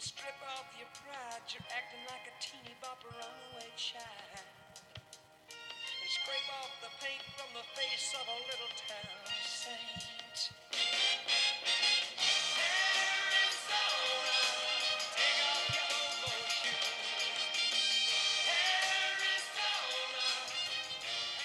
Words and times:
strip 0.00 0.32
off 0.56 0.64
your 0.78 0.88
pride, 1.04 1.44
you're 1.52 1.60
acting 1.76 2.00
like 2.08 2.24
a 2.24 2.32
teeny 2.40 2.72
bopper 2.80 3.12
runaway 3.12 3.68
child. 3.76 4.00
And 5.52 6.08
scrape 6.08 6.48
off 6.56 6.72
the 6.80 6.88
paint 7.04 7.20
from 7.36 7.52
the 7.52 7.60
face 7.76 8.16
of 8.16 8.24
a 8.24 8.38
little 8.48 8.72
town 8.80 9.28
saint. 9.44 10.56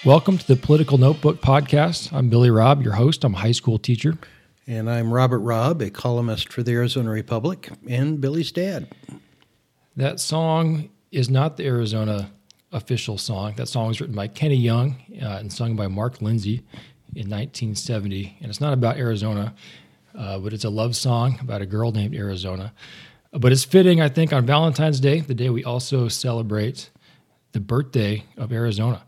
Welcome 0.02 0.38
to 0.38 0.46
the 0.46 0.56
Political 0.56 0.96
Notebook 0.96 1.42
Podcast. 1.42 2.10
I'm 2.10 2.30
Billy 2.30 2.48
Robb, 2.48 2.82
your 2.82 2.94
host. 2.94 3.22
I'm 3.22 3.34
a 3.34 3.38
high 3.38 3.52
school 3.52 3.78
teacher. 3.78 4.16
And 4.68 4.90
I'm 4.90 5.14
Robert 5.14 5.38
Robb, 5.38 5.80
a 5.80 5.90
columnist 5.90 6.52
for 6.52 6.64
the 6.64 6.72
Arizona 6.72 7.10
Republic 7.10 7.70
and 7.88 8.20
Billy's 8.20 8.50
dad. 8.50 8.88
That 9.94 10.18
song 10.18 10.90
is 11.12 11.30
not 11.30 11.56
the 11.56 11.64
Arizona 11.66 12.32
official 12.72 13.16
song. 13.16 13.54
That 13.58 13.68
song 13.68 13.86
was 13.86 14.00
written 14.00 14.16
by 14.16 14.26
Kenny 14.26 14.56
Young 14.56 14.96
uh, 15.22 15.36
and 15.38 15.52
sung 15.52 15.76
by 15.76 15.86
Mark 15.86 16.20
Lindsay 16.20 16.64
in 17.14 17.30
1970. 17.30 18.38
And 18.40 18.50
it's 18.50 18.60
not 18.60 18.72
about 18.72 18.96
Arizona, 18.96 19.54
uh, 20.18 20.40
but 20.40 20.52
it's 20.52 20.64
a 20.64 20.70
love 20.70 20.96
song 20.96 21.38
about 21.40 21.62
a 21.62 21.66
girl 21.66 21.92
named 21.92 22.16
Arizona. 22.16 22.74
But 23.30 23.52
it's 23.52 23.64
fitting, 23.64 24.00
I 24.00 24.08
think, 24.08 24.32
on 24.32 24.46
Valentine's 24.46 24.98
Day, 24.98 25.20
the 25.20 25.34
day 25.34 25.48
we 25.48 25.62
also 25.62 26.08
celebrate 26.08 26.90
the 27.52 27.60
birthday 27.60 28.24
of 28.36 28.50
Arizona. 28.50 29.04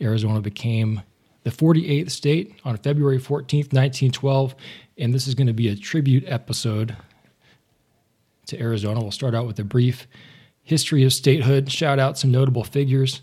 Arizona 0.00 0.40
became 0.40 1.02
the 1.42 1.50
48th 1.50 2.10
state 2.10 2.58
on 2.64 2.78
February 2.78 3.18
14th, 3.18 3.72
1912. 3.72 4.54
And 4.96 5.12
this 5.12 5.26
is 5.26 5.34
going 5.34 5.46
to 5.48 5.52
be 5.52 5.68
a 5.68 5.76
tribute 5.76 6.24
episode 6.26 6.96
to 8.46 8.60
Arizona. 8.60 9.00
We'll 9.00 9.10
start 9.10 9.34
out 9.34 9.46
with 9.46 9.58
a 9.58 9.64
brief 9.64 10.06
history 10.62 11.04
of 11.04 11.12
statehood, 11.12 11.70
shout 11.70 11.98
out 11.98 12.16
some 12.18 12.30
notable 12.30 12.64
figures 12.64 13.20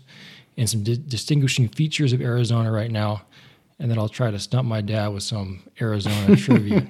and 0.56 0.68
some 0.68 0.82
di- 0.84 0.96
distinguishing 1.08 1.68
features 1.68 2.12
of 2.12 2.20
Arizona 2.20 2.70
right 2.70 2.90
now. 2.90 3.22
And 3.78 3.90
then 3.90 3.98
I'll 3.98 4.08
try 4.08 4.30
to 4.30 4.38
stump 4.38 4.68
my 4.68 4.80
dad 4.80 5.08
with 5.08 5.22
some 5.24 5.62
Arizona 5.80 6.36
trivia 6.36 6.86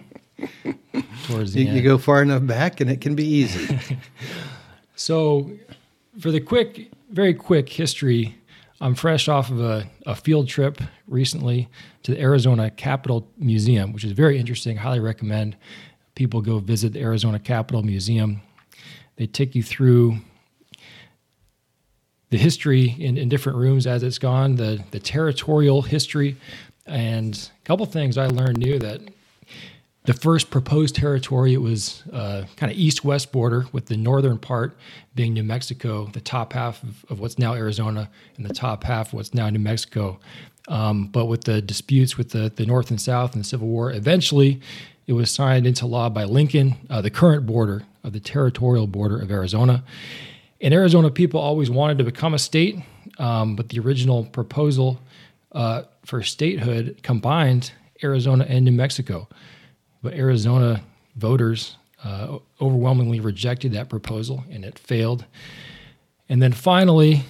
towards 1.26 1.52
the 1.54 1.62
You, 1.62 1.68
end. 1.68 1.76
you 1.76 1.82
go 1.82 1.96
far 1.96 2.20
enough 2.22 2.44
back 2.46 2.80
and 2.80 2.90
it 2.90 3.00
can 3.00 3.14
be 3.14 3.24
easy. 3.26 3.78
So, 4.94 5.50
for 6.20 6.30
the 6.30 6.40
quick, 6.40 6.92
very 7.10 7.34
quick 7.34 7.68
history, 7.68 8.36
I'm 8.82 8.96
fresh 8.96 9.28
off 9.28 9.48
of 9.48 9.60
a, 9.60 9.88
a 10.06 10.16
field 10.16 10.48
trip 10.48 10.80
recently 11.06 11.68
to 12.02 12.10
the 12.10 12.20
Arizona 12.20 12.68
Capitol 12.68 13.28
Museum, 13.38 13.92
which 13.92 14.02
is 14.02 14.10
very 14.10 14.40
interesting. 14.40 14.76
Highly 14.76 14.98
recommend 14.98 15.56
people 16.16 16.40
go 16.40 16.58
visit 16.58 16.92
the 16.92 17.00
Arizona 17.00 17.38
Capitol 17.38 17.84
Museum. 17.84 18.40
They 19.14 19.28
take 19.28 19.54
you 19.54 19.62
through 19.62 20.16
the 22.30 22.38
history 22.38 22.96
in, 22.98 23.16
in 23.16 23.28
different 23.28 23.56
rooms 23.56 23.86
as 23.86 24.02
it's 24.02 24.18
gone, 24.18 24.56
the, 24.56 24.82
the 24.90 24.98
territorial 24.98 25.82
history, 25.82 26.36
and 26.84 27.50
a 27.62 27.64
couple 27.64 27.86
things 27.86 28.18
I 28.18 28.26
learned 28.26 28.58
new 28.58 28.80
that 28.80 29.00
the 30.04 30.12
first 30.12 30.50
proposed 30.50 30.96
territory 30.96 31.54
it 31.54 31.60
was 31.60 32.02
uh, 32.12 32.44
kind 32.56 32.72
of 32.72 32.78
east-west 32.78 33.30
border 33.30 33.66
with 33.72 33.86
the 33.86 33.96
northern 33.96 34.38
part 34.38 34.76
being 35.14 35.32
new 35.32 35.42
mexico 35.42 36.06
the 36.12 36.20
top 36.20 36.52
half 36.52 36.82
of, 36.82 37.04
of 37.08 37.20
what's 37.20 37.38
now 37.38 37.54
arizona 37.54 38.10
and 38.36 38.46
the 38.46 38.54
top 38.54 38.84
half 38.84 39.12
what's 39.12 39.34
now 39.34 39.48
new 39.48 39.58
mexico. 39.58 40.18
Um, 40.68 41.08
but 41.08 41.26
with 41.26 41.44
the 41.44 41.60
disputes 41.60 42.16
with 42.16 42.30
the, 42.30 42.52
the 42.54 42.64
north 42.66 42.90
and 42.90 43.00
south 43.00 43.32
and 43.32 43.42
the 43.42 43.48
civil 43.48 43.68
war 43.68 43.92
eventually 43.92 44.60
it 45.06 45.12
was 45.12 45.30
signed 45.30 45.66
into 45.66 45.86
law 45.86 46.08
by 46.08 46.24
lincoln 46.24 46.76
uh, 46.90 47.00
the 47.00 47.10
current 47.10 47.46
border 47.46 47.84
of 48.04 48.12
the 48.12 48.20
territorial 48.20 48.86
border 48.86 49.18
of 49.18 49.30
arizona. 49.30 49.84
And 50.60 50.72
arizona 50.74 51.10
people 51.10 51.40
always 51.40 51.70
wanted 51.70 51.98
to 51.98 52.04
become 52.04 52.34
a 52.34 52.38
state 52.38 52.78
um, 53.18 53.56
but 53.56 53.68
the 53.68 53.78
original 53.80 54.24
proposal 54.24 55.00
uh, 55.52 55.82
for 56.04 56.22
statehood 56.22 57.00
combined 57.02 57.72
arizona 58.02 58.44
and 58.48 58.64
new 58.64 58.72
mexico 58.72 59.28
but 60.02 60.14
Arizona 60.14 60.82
voters 61.16 61.76
uh, 62.04 62.38
overwhelmingly 62.60 63.20
rejected 63.20 63.72
that 63.72 63.88
proposal 63.88 64.44
and 64.50 64.64
it 64.64 64.78
failed. 64.78 65.24
And 66.28 66.42
then 66.42 66.52
finally, 66.52 67.24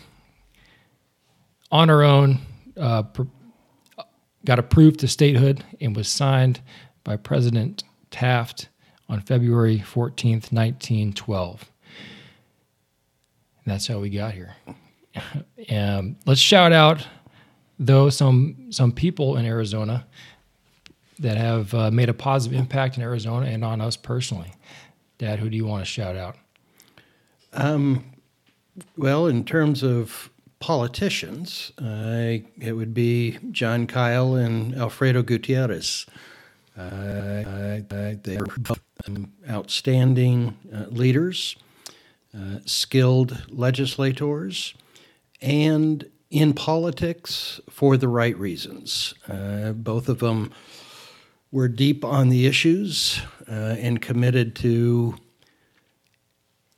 on 1.70 1.90
our 1.90 2.02
own, 2.02 2.38
uh, 2.76 3.02
pr- 3.02 3.22
got 4.44 4.58
approved 4.58 5.00
to 5.00 5.08
statehood 5.08 5.64
and 5.80 5.94
was 5.94 6.08
signed 6.08 6.60
by 7.04 7.16
President 7.16 7.84
Taft 8.10 8.68
on 9.08 9.20
February 9.20 9.78
14th, 9.78 10.52
1912. 10.52 11.70
And 13.64 13.72
that's 13.72 13.86
how 13.86 13.98
we 13.98 14.10
got 14.10 14.32
here. 14.32 14.54
um, 15.70 16.16
let's 16.26 16.40
shout 16.40 16.72
out, 16.72 17.06
though, 17.78 18.08
some, 18.08 18.68
some 18.70 18.92
people 18.92 19.36
in 19.36 19.44
Arizona 19.44 20.06
that 21.18 21.36
have 21.36 21.74
uh, 21.74 21.90
made 21.90 22.08
a 22.08 22.14
positive 22.14 22.58
impact 22.58 22.96
in 22.96 23.02
Arizona 23.02 23.46
and 23.46 23.64
on 23.64 23.80
us 23.80 23.96
personally. 23.96 24.52
Dad, 25.18 25.38
who 25.38 25.48
do 25.48 25.56
you 25.56 25.66
want 25.66 25.82
to 25.82 25.90
shout 25.90 26.16
out? 26.16 26.36
Um, 27.52 28.04
well, 28.96 29.26
in 29.26 29.44
terms 29.44 29.82
of 29.82 30.30
politicians, 30.58 31.72
uh, 31.78 32.38
it 32.60 32.72
would 32.72 32.94
be 32.94 33.38
Jon 33.50 33.86
Kyl 33.86 34.36
and 34.36 34.74
Alfredo 34.74 35.22
Gutierrez. 35.22 36.06
Uh, 36.76 36.80
uh, 36.80 37.80
they 38.22 38.38
were 38.38 38.76
um, 39.06 39.32
outstanding 39.50 40.56
uh, 40.74 40.84
leaders, 40.88 41.56
uh, 42.34 42.58
skilled 42.64 43.44
legislators, 43.50 44.74
and 45.42 46.08
in 46.30 46.54
politics 46.54 47.60
for 47.68 47.96
the 47.98 48.08
right 48.08 48.36
reasons. 48.38 49.12
Uh, 49.28 49.72
both 49.72 50.08
of 50.08 50.20
them 50.20 50.50
were 51.52 51.68
deep 51.68 52.04
on 52.04 52.30
the 52.30 52.46
issues 52.46 53.20
uh, 53.46 53.76
and 53.78 54.00
committed 54.00 54.56
to 54.56 55.14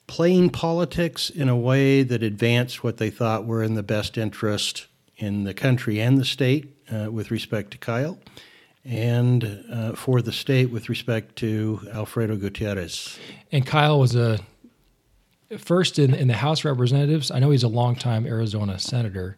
playing 0.06 0.50
politics 0.50 1.30
in 1.30 1.48
a 1.48 1.56
way 1.56 2.02
that 2.02 2.22
advanced 2.22 2.84
what 2.84 2.98
they 2.98 3.08
thought 3.08 3.46
were 3.46 3.62
in 3.62 3.74
the 3.74 3.82
best 3.82 4.18
interest 4.18 4.86
in 5.16 5.44
the 5.44 5.54
country 5.54 6.00
and 6.00 6.18
the 6.18 6.24
state 6.24 6.76
uh, 6.92 7.10
with 7.10 7.30
respect 7.30 7.70
to 7.70 7.78
Kyl, 7.78 8.18
and 8.84 9.64
uh, 9.72 9.92
for 9.94 10.20
the 10.20 10.32
state 10.32 10.70
with 10.70 10.88
respect 10.88 11.36
to 11.36 11.80
Alfredo 11.92 12.36
Gutierrez. 12.36 13.18
And 13.50 13.64
Kyl 13.64 13.98
was 13.98 14.14
a 14.14 14.40
first 15.58 15.98
in, 15.98 16.12
in 16.14 16.28
the 16.28 16.34
House 16.34 16.64
Representatives. 16.64 17.30
I 17.30 17.38
know 17.38 17.50
he's 17.50 17.62
a 17.62 17.68
longtime 17.68 18.26
Arizona 18.26 18.78
senator. 18.78 19.36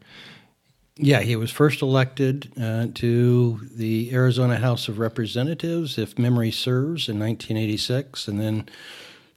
Yeah, 0.99 1.21
he 1.21 1.37
was 1.37 1.51
first 1.51 1.83
elected 1.83 2.51
uh, 2.59 2.87
to 2.95 3.61
the 3.75 4.15
Arizona 4.15 4.57
House 4.57 4.89
of 4.89 4.99
Representatives, 4.99 5.99
if 5.99 6.19
memory 6.19 6.51
serves, 6.51 7.09
in 7.09 7.19
1986, 7.19 8.27
and 8.29 8.41
then 8.41 8.67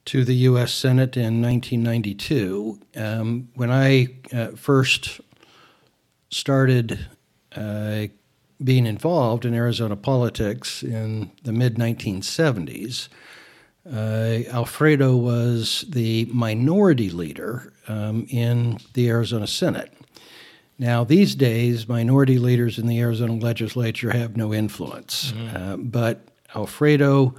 to 0.06 0.24
the 0.24 0.34
U.S. 0.36 0.72
Senate 0.72 1.18
in 1.18 1.42
1992. 1.42 2.80
Um, 2.96 3.48
when 3.54 3.70
I 3.70 4.08
uh, 4.32 4.52
first 4.56 5.20
started 6.30 7.06
uh, 7.54 8.06
being 8.64 8.86
involved 8.86 9.44
in 9.44 9.52
Arizona 9.52 9.96
politics 9.96 10.82
in 10.82 11.30
the 11.42 11.52
mid 11.52 11.74
1970s, 11.74 13.08
uh, 13.86 14.48
Alfredo 14.50 15.14
was 15.14 15.84
the 15.90 16.24
minority 16.32 17.10
leader 17.10 17.74
um, 17.86 18.26
in 18.30 18.78
the 18.94 19.10
Arizona 19.10 19.46
Senate. 19.46 19.92
Now, 20.80 21.04
these 21.04 21.34
days, 21.34 21.86
minority 21.86 22.38
leaders 22.38 22.78
in 22.78 22.86
the 22.86 22.98
Arizona 23.00 23.34
legislature 23.34 24.12
have 24.12 24.34
no 24.34 24.54
influence. 24.54 25.34
Uh, 25.54 25.76
but 25.76 26.26
Alfredo 26.54 27.34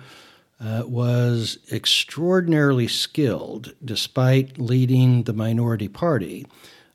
uh, 0.64 0.84
was 0.86 1.58
extraordinarily 1.72 2.88
skilled, 2.88 3.74
despite 3.84 4.60
leading 4.60 5.24
the 5.24 5.34
minority 5.34 5.88
party, 5.88 6.46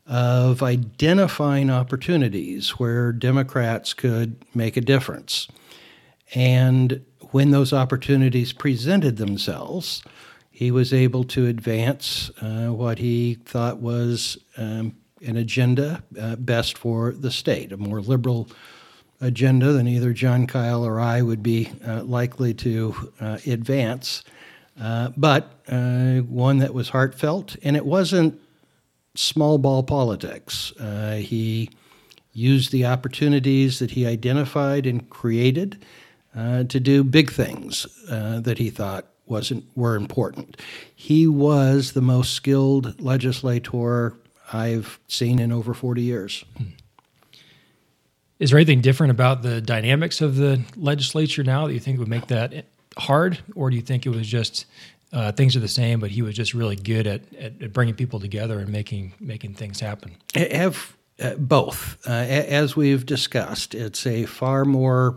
of 0.06 0.62
identifying 0.62 1.68
opportunities 1.68 2.78
where 2.78 3.10
Democrats 3.10 3.92
could 3.92 4.36
make 4.54 4.76
a 4.76 4.80
difference. 4.80 5.48
And 6.32 7.04
when 7.32 7.50
those 7.50 7.72
opportunities 7.72 8.52
presented 8.52 9.16
themselves, 9.16 10.00
he 10.48 10.70
was 10.70 10.92
able 10.92 11.24
to 11.24 11.48
advance 11.48 12.30
uh, 12.40 12.68
what 12.68 13.00
he 13.00 13.34
thought 13.44 13.78
was 13.78 14.38
um, 14.56 14.94
an 15.24 15.36
agenda 15.36 16.02
uh, 16.20 16.36
best 16.36 16.76
for 16.76 17.12
the 17.12 17.30
state, 17.30 17.72
a 17.72 17.76
more 17.76 18.00
liberal 18.00 18.48
agenda 19.20 19.72
than 19.72 19.88
either 19.88 20.12
Jon 20.12 20.46
Kyl 20.46 20.84
or 20.84 21.00
I 21.00 21.22
would 21.22 21.42
be 21.42 21.70
uh, 21.86 22.02
likely 22.02 22.52
to 22.54 23.12
uh, 23.20 23.38
advance, 23.46 24.22
uh, 24.80 25.10
but 25.16 25.62
uh, 25.68 26.18
one 26.18 26.58
that 26.58 26.74
was 26.74 26.90
heartfelt, 26.90 27.56
and 27.62 27.76
it 27.76 27.86
wasn't 27.86 28.38
small 29.14 29.56
ball 29.56 29.82
politics. 29.82 30.72
Uh, 30.78 31.16
he 31.16 31.70
used 32.32 32.70
the 32.70 32.84
opportunities 32.84 33.78
that 33.78 33.92
he 33.92 34.06
identified 34.06 34.86
and 34.86 35.08
created 35.08 35.84
to 36.68 36.78
do 36.78 37.02
big 37.02 37.32
things 37.32 37.86
that 38.10 38.58
he 38.58 38.68
thought 38.68 39.06
wasn't 39.24 39.64
were 39.74 39.96
important. 39.96 40.60
He 40.94 41.26
was 41.26 41.92
the 41.92 42.02
most 42.02 42.34
skilled 42.34 43.00
legislator 43.00 44.14
I've 44.52 44.98
seen 45.08 45.38
in 45.38 45.52
over 45.52 45.74
40 45.74 46.02
years. 46.02 46.44
Is 48.38 48.50
there 48.50 48.58
anything 48.58 48.80
different 48.80 49.10
about 49.10 49.42
the 49.42 49.60
dynamics 49.60 50.20
of 50.20 50.36
the 50.36 50.62
legislature 50.76 51.42
now 51.42 51.66
that 51.66 51.72
you 51.72 51.80
think 51.80 51.98
would 51.98 52.08
make 52.08 52.26
that 52.26 52.66
hard, 52.98 53.38
or 53.54 53.70
do 53.70 53.76
you 53.76 53.82
think 53.82 54.06
it 54.06 54.10
was 54.10 54.26
just 54.26 54.66
uh, 55.12 55.32
things 55.32 55.56
are 55.56 55.60
the 55.60 55.68
same, 55.68 56.00
but 56.00 56.10
he 56.10 56.20
was 56.20 56.34
just 56.34 56.52
really 56.52 56.76
good 56.76 57.06
at, 57.06 57.22
at, 57.34 57.62
at 57.62 57.72
bringing 57.72 57.94
people 57.94 58.20
together 58.20 58.58
and 58.58 58.68
making 58.68 59.14
making 59.20 59.54
things 59.54 59.80
happen? 59.80 60.16
Have 60.34 60.96
uh, 61.18 61.34
both, 61.34 61.96
uh, 62.06 62.10
as 62.10 62.76
we've 62.76 63.06
discussed, 63.06 63.74
it's 63.74 64.06
a 64.06 64.26
far 64.26 64.64
more 64.66 65.16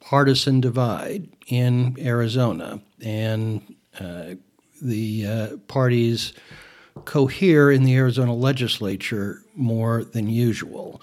partisan 0.00 0.60
divide 0.60 1.28
in 1.48 1.96
Arizona, 1.98 2.80
and 3.02 3.74
uh, 3.98 4.34
the 4.80 5.26
uh, 5.26 5.56
parties 5.66 6.34
cohere 7.04 7.70
in 7.70 7.84
the 7.84 7.94
Arizona 7.94 8.34
legislature 8.34 9.42
more 9.54 10.04
than 10.04 10.28
usual. 10.28 11.00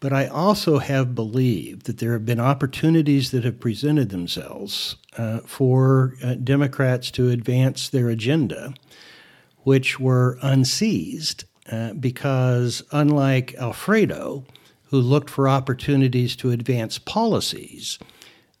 But 0.00 0.12
I 0.12 0.26
also 0.28 0.78
have 0.78 1.14
believed 1.14 1.86
that 1.86 1.98
there 1.98 2.12
have 2.12 2.24
been 2.24 2.38
opportunities 2.38 3.32
that 3.32 3.44
have 3.44 3.58
presented 3.58 4.10
themselves 4.10 4.96
uh, 5.16 5.40
for 5.40 6.14
uh, 6.22 6.34
Democrats 6.34 7.10
to 7.12 7.30
advance 7.30 7.88
their 7.88 8.08
agenda, 8.08 8.74
which 9.62 9.98
were 9.98 10.38
unseized 10.40 11.44
uh, 11.70 11.94
because, 11.94 12.84
unlike 12.92 13.54
Alfredo, 13.56 14.44
who 14.84 15.00
looked 15.00 15.28
for 15.28 15.48
opportunities 15.48 16.36
to 16.36 16.52
advance 16.52 16.98
policies, 16.98 17.98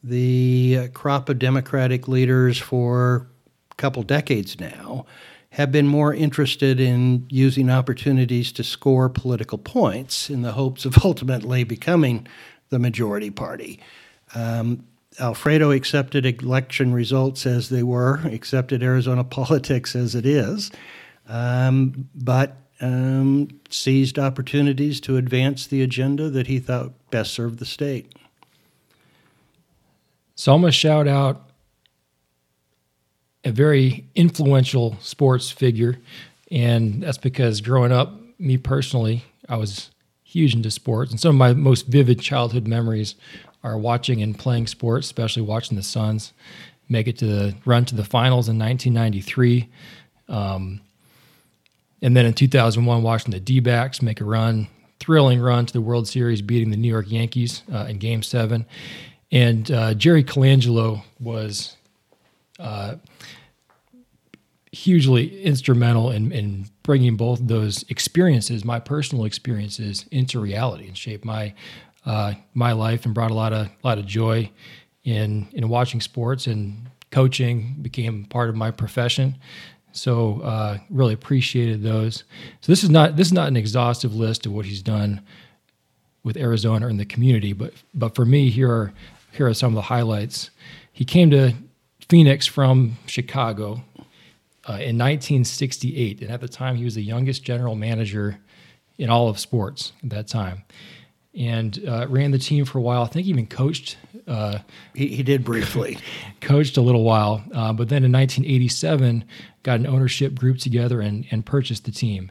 the 0.02 0.78
uh, 0.78 0.88
crop 0.88 1.28
of 1.28 1.38
Democratic 1.38 2.08
leaders 2.08 2.58
for 2.58 3.28
a 3.70 3.74
couple 3.76 4.02
decades 4.02 4.58
now 4.58 5.06
have 5.50 5.72
been 5.72 5.86
more 5.86 6.12
interested 6.12 6.78
in 6.78 7.26
using 7.30 7.70
opportunities 7.70 8.52
to 8.52 8.62
score 8.62 9.08
political 9.08 9.58
points 9.58 10.28
in 10.28 10.42
the 10.42 10.52
hopes 10.52 10.84
of 10.84 10.98
ultimately 11.04 11.64
becoming 11.64 12.26
the 12.68 12.78
majority 12.78 13.30
party. 13.30 13.80
Um, 14.34 14.84
Alfredo 15.18 15.70
accepted 15.70 16.24
election 16.26 16.92
results 16.92 17.46
as 17.46 17.70
they 17.70 17.82
were, 17.82 18.20
accepted 18.24 18.82
Arizona 18.82 19.24
politics 19.38 19.96
as 19.96 20.14
it 20.14 20.26
is, 20.26 20.70
um, 21.28 22.08
but 22.14 22.56
um, 22.80 23.48
seized 23.70 24.18
opportunities 24.18 25.00
to 25.00 25.16
advance 25.16 25.66
the 25.66 25.82
agenda 25.82 26.30
that 26.30 26.46
he 26.46 26.60
thought 26.60 26.92
best 27.10 27.32
served 27.32 27.58
the 27.58 27.64
state. 27.64 28.14
So 30.36 30.54
I'm 30.54 30.60
going 30.60 30.70
to 30.70 30.76
shout 30.76 31.08
out 31.08 31.47
a 33.44 33.52
very 33.52 34.06
influential 34.14 34.96
sports 35.00 35.50
figure. 35.50 35.98
And 36.50 37.02
that's 37.02 37.18
because 37.18 37.60
growing 37.60 37.92
up, 37.92 38.12
me 38.38 38.56
personally, 38.56 39.24
I 39.48 39.56
was 39.56 39.90
huge 40.24 40.54
into 40.54 40.70
sports. 40.70 41.10
And 41.10 41.20
some 41.20 41.30
of 41.30 41.36
my 41.36 41.54
most 41.54 41.86
vivid 41.86 42.20
childhood 42.20 42.66
memories 42.66 43.14
are 43.64 43.76
watching 43.76 44.22
and 44.22 44.38
playing 44.38 44.66
sports, 44.66 45.06
especially 45.06 45.42
watching 45.42 45.76
the 45.76 45.82
Suns 45.82 46.32
make 46.88 47.06
it 47.06 47.18
to 47.18 47.26
the 47.26 47.54
run 47.64 47.84
to 47.86 47.94
the 47.94 48.04
finals 48.04 48.48
in 48.48 48.58
1993. 48.58 49.68
Um, 50.28 50.80
and 52.00 52.16
then 52.16 52.26
in 52.26 52.32
2001, 52.32 53.02
watching 53.02 53.30
the 53.30 53.40
D 53.40 53.60
backs 53.60 54.00
make 54.00 54.20
a 54.20 54.24
run, 54.24 54.68
thrilling 55.00 55.40
run 55.40 55.66
to 55.66 55.72
the 55.72 55.80
World 55.80 56.08
Series, 56.08 56.42
beating 56.42 56.70
the 56.70 56.76
New 56.76 56.88
York 56.88 57.10
Yankees 57.10 57.62
uh, 57.72 57.86
in 57.88 57.98
game 57.98 58.22
seven. 58.22 58.66
And 59.30 59.70
uh, 59.70 59.94
Jerry 59.94 60.24
Colangelo 60.24 61.02
was 61.20 61.76
uh, 62.58 62.96
hugely 64.72 65.42
instrumental 65.42 66.10
in, 66.10 66.32
in 66.32 66.66
bringing 66.82 67.16
both 67.16 67.40
those 67.42 67.84
experiences, 67.88 68.64
my 68.64 68.78
personal 68.78 69.24
experiences, 69.24 70.04
into 70.10 70.40
reality 70.40 70.86
and 70.86 70.96
shaped 70.96 71.24
my 71.24 71.54
uh, 72.06 72.32
my 72.54 72.72
life 72.72 73.04
and 73.04 73.14
brought 73.14 73.30
a 73.30 73.34
lot 73.34 73.52
of 73.52 73.66
a 73.66 73.86
lot 73.86 73.98
of 73.98 74.06
joy 74.06 74.50
in 75.04 75.48
in 75.52 75.68
watching 75.68 76.00
sports 76.00 76.46
and 76.46 76.88
coaching 77.10 77.76
became 77.80 78.24
part 78.24 78.48
of 78.48 78.56
my 78.56 78.70
profession. 78.70 79.36
So 79.92 80.40
uh, 80.42 80.78
really 80.90 81.14
appreciated 81.14 81.82
those. 81.82 82.24
So 82.60 82.72
this 82.72 82.84
is 82.84 82.90
not 82.90 83.16
this 83.16 83.28
is 83.28 83.32
not 83.32 83.48
an 83.48 83.56
exhaustive 83.56 84.14
list 84.14 84.46
of 84.46 84.52
what 84.52 84.66
he's 84.66 84.82
done 84.82 85.22
with 86.22 86.36
Arizona 86.36 86.86
or 86.86 86.90
in 86.90 86.98
the 86.98 87.06
community, 87.06 87.52
but 87.52 87.72
but 87.94 88.14
for 88.14 88.24
me 88.24 88.50
here 88.50 88.70
are 88.70 88.92
here 89.32 89.46
are 89.46 89.54
some 89.54 89.72
of 89.72 89.76
the 89.76 89.82
highlights. 89.82 90.50
He 90.92 91.04
came 91.04 91.30
to 91.30 91.54
Phoenix 92.08 92.46
from 92.46 92.96
Chicago 93.06 93.82
uh, 94.68 94.72
in 94.72 94.98
1968. 94.98 96.22
And 96.22 96.30
at 96.30 96.40
the 96.40 96.48
time, 96.48 96.76
he 96.76 96.84
was 96.84 96.94
the 96.94 97.02
youngest 97.02 97.42
general 97.42 97.74
manager 97.74 98.38
in 98.98 99.10
all 99.10 99.28
of 99.28 99.38
sports 99.38 99.92
at 100.02 100.10
that 100.10 100.28
time. 100.28 100.64
And 101.34 101.82
uh, 101.86 102.06
ran 102.08 102.32
the 102.32 102.38
team 102.38 102.64
for 102.64 102.78
a 102.78 102.82
while. 102.82 103.02
I 103.02 103.06
think 103.06 103.26
even 103.26 103.46
coached. 103.46 103.96
Uh, 104.26 104.58
he, 104.94 105.08
he, 105.08 105.22
did 105.22 105.44
briefly. 105.44 105.98
coached 106.40 106.76
a 106.76 106.80
little 106.80 107.04
while. 107.04 107.42
Uh, 107.54 107.72
but 107.72 107.88
then 107.88 108.04
in 108.04 108.12
1987, 108.12 109.24
got 109.62 109.78
an 109.78 109.86
ownership 109.86 110.34
group 110.34 110.58
together 110.58 111.00
and, 111.00 111.26
and 111.30 111.46
purchased 111.46 111.84
the 111.84 111.92
team. 111.92 112.30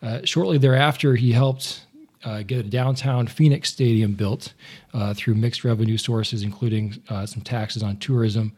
Uh, 0.00 0.20
shortly 0.24 0.58
thereafter, 0.58 1.16
he 1.16 1.32
helped 1.32 1.84
uh, 2.24 2.42
get 2.42 2.60
a 2.60 2.68
downtown 2.68 3.26
Phoenix 3.26 3.70
stadium 3.70 4.14
built 4.14 4.54
uh, 4.92 5.14
through 5.14 5.34
mixed 5.34 5.64
revenue 5.64 5.98
sources, 5.98 6.42
including 6.42 7.02
uh, 7.08 7.26
some 7.26 7.42
taxes 7.42 7.82
on 7.82 7.96
tourism. 7.98 8.56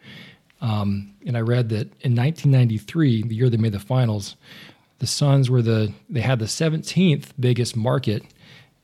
Um, 0.61 1.15
and 1.27 1.37
I 1.37 1.41
read 1.41 1.69
that 1.71 1.89
in 2.01 2.15
1993, 2.15 3.25
the 3.25 3.35
year 3.35 3.51
they 3.51 3.57
made 3.57 3.73
the 3.73 3.79
finals, 3.79 4.37
the 4.99 5.07
Suns 5.07 5.51
were 5.51 5.63
the 5.63 5.93
they 6.09 6.21
had 6.21 6.39
the 6.39 6.47
17th 6.47 7.33
biggest 7.39 7.77
market 7.77 8.23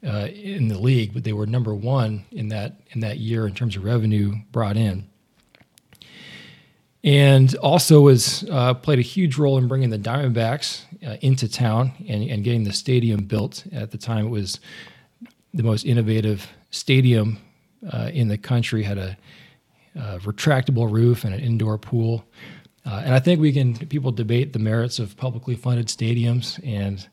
uh, 0.06 0.28
in 0.32 0.68
the 0.68 0.78
league, 0.78 1.14
but 1.14 1.24
they 1.24 1.32
were 1.32 1.46
number 1.46 1.74
one 1.74 2.24
in 2.30 2.48
that 2.48 2.80
in 2.90 3.00
that 3.00 3.18
year 3.18 3.46
in 3.46 3.54
terms 3.54 3.76
of 3.76 3.84
revenue 3.84 4.34
brought 4.50 4.76
in. 4.76 5.08
And 7.04 7.54
also 7.56 8.02
was 8.02 8.44
uh, 8.48 8.74
played 8.74 9.00
a 9.00 9.02
huge 9.02 9.36
role 9.36 9.58
in 9.58 9.66
bringing 9.66 9.90
the 9.90 9.98
Diamondbacks 9.98 10.82
uh, 11.04 11.16
into 11.20 11.48
town 11.48 11.92
and, 12.08 12.22
and 12.30 12.44
getting 12.44 12.62
the 12.62 12.72
stadium 12.72 13.24
built. 13.24 13.64
At 13.72 13.90
the 13.90 13.98
time, 13.98 14.26
it 14.26 14.30
was 14.30 14.60
the 15.52 15.64
most 15.64 15.84
innovative 15.84 16.46
stadium 16.70 17.38
uh, 17.92 18.10
in 18.12 18.28
the 18.28 18.38
country. 18.38 18.84
Had 18.84 18.98
a 18.98 19.16
uh, 19.98 20.18
retractable 20.18 20.90
roof 20.90 21.24
and 21.24 21.34
an 21.34 21.40
indoor 21.40 21.78
pool. 21.78 22.24
Uh, 22.84 23.02
and 23.04 23.14
I 23.14 23.20
think 23.20 23.40
we 23.40 23.52
can, 23.52 23.74
people 23.74 24.10
debate 24.10 24.52
the 24.52 24.58
merits 24.58 24.98
of 24.98 25.16
publicly 25.16 25.54
funded 25.54 25.86
stadiums, 25.86 26.60
and 26.66 27.08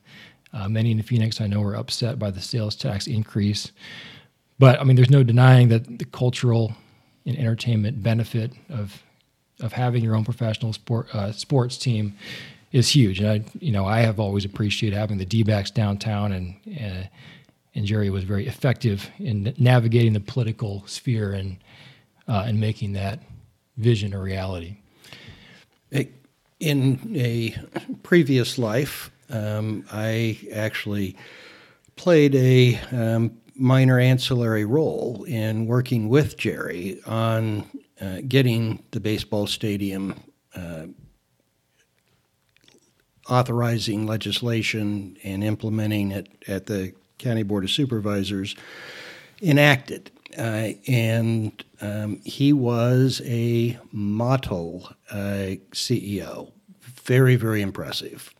uh, 0.54 0.68
many 0.68 0.92
in 0.92 1.02
Phoenix 1.04 1.40
I 1.40 1.48
know 1.48 1.62
are 1.62 1.76
upset 1.76 2.18
by 2.18 2.32
the 2.32 2.42
sales 2.42 2.76
tax 2.76 3.06
increase. 3.08 3.72
But 4.58 4.80
I 4.80 4.84
mean, 4.84 4.96
there's 4.96 5.10
no 5.10 5.24
denying 5.24 5.70
that 5.70 6.00
the 6.00 6.06
cultural 6.06 6.74
and 7.26 7.38
entertainment 7.38 8.02
benefit 8.02 8.54
of 8.70 9.04
of 9.62 9.74
having 9.74 10.02
your 10.02 10.16
own 10.16 10.24
professional 10.24 10.72
sport 10.72 11.14
uh, 11.14 11.32
sports 11.34 11.78
team 11.78 12.16
is 12.72 12.90
huge. 12.90 13.20
And 13.20 13.30
I, 13.30 13.44
you 13.60 13.72
know, 13.72 13.86
I 13.86 14.00
have 14.00 14.20
always 14.20 14.46
appreciated 14.46 14.98
having 14.98 15.18
the 15.18 15.26
D-backs 15.26 15.72
downtown, 15.72 16.32
and 16.32 16.56
uh, 16.82 17.08
and 17.76 17.86
Jerry 17.86 18.10
was 18.10 18.24
very 18.24 18.48
effective 18.48 19.10
in 19.20 19.54
navigating 19.58 20.14
the 20.14 20.20
political 20.20 20.84
sphere 20.88 21.34
and 21.34 21.58
uh, 22.30 22.44
and 22.46 22.60
making 22.60 22.94
that 22.94 23.20
vision 23.78 24.14
a 24.14 24.20
reality. 24.20 24.78
In 26.60 27.16
a 27.16 27.56
previous 28.04 28.58
life, 28.58 29.12
um, 29.30 29.86
I 29.94 30.38
actually 30.54 31.16
played 31.96 32.36
a 32.36 32.78
um, 32.92 33.32
minor 33.56 33.98
ancillary 33.98 34.66
role 34.66 35.24
in 35.24 35.68
working 35.68 36.10
with 36.10 36.38
Jerry 36.38 37.00
on 37.06 37.64
uh, 38.02 38.18
getting 38.28 38.84
the 38.92 39.00
baseball 39.00 39.48
stadium 39.48 40.20
uh, 40.54 40.88
authorizing 43.30 44.06
legislation 44.06 45.16
and 45.24 45.46
implementing 45.46 46.12
it 46.12 46.28
at 46.46 46.66
the 46.66 46.94
County 47.20 47.44
Board 47.44 47.64
of 47.64 47.72
Supervisors 47.72 48.56
enacted. 49.42 50.12
Uh, 50.38 50.70
and 50.88 51.64
um, 51.82 52.22
he 52.24 52.54
was 52.54 53.22
a 53.26 53.78
model 53.92 54.90
uh, 55.12 55.56
CEO. 55.72 56.52
Very, 56.82 57.36
very 57.36 57.62
impressive. 57.62 58.34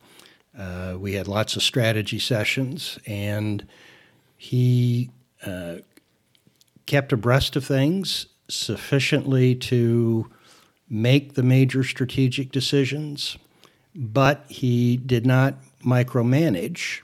Uh, 0.56 0.96
we 0.98 1.14
had 1.14 1.26
lots 1.26 1.56
of 1.56 1.62
strategy 1.62 2.18
sessions, 2.18 2.98
and 3.06 3.66
he 4.36 5.10
uh, 5.44 5.76
kept 6.86 7.12
abreast 7.12 7.56
of 7.56 7.64
things 7.64 8.26
sufficiently 8.48 9.54
to 9.54 10.30
make 10.88 11.34
the 11.34 11.42
major 11.42 11.84
strategic 11.84 12.50
decisions, 12.50 13.38
but 13.94 14.44
he 14.48 14.96
did 14.96 15.24
not 15.24 15.54
micromanage. 15.84 17.00